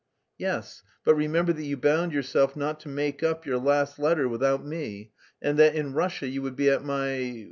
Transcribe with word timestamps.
"Yes, 0.39 0.81
but 1.05 1.13
remember 1.13 1.53
that 1.53 1.61
you 1.63 1.77
bound 1.77 2.11
yourself 2.11 2.55
not 2.55 2.79
to 2.79 2.89
make 2.89 3.21
up 3.21 3.45
your 3.45 3.59
last 3.59 3.99
letter 3.99 4.27
without 4.27 4.65
me 4.65 5.11
and 5.43 5.59
that 5.59 5.75
in 5.75 5.93
Russia 5.93 6.25
you 6.27 6.41
would 6.41 6.55
be 6.55 6.71
at 6.71 6.83
my... 6.83 7.39